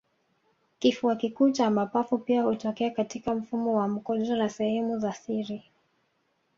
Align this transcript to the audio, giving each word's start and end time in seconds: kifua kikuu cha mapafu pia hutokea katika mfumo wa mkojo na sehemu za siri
kifua 0.79 1.15
kikuu 1.15 1.51
cha 1.51 1.69
mapafu 1.71 2.17
pia 2.17 2.41
hutokea 2.43 2.89
katika 2.91 3.35
mfumo 3.35 3.75
wa 3.79 3.87
mkojo 3.87 4.35
na 4.35 4.49
sehemu 4.49 4.99
za 4.99 5.13
siri 5.13 5.63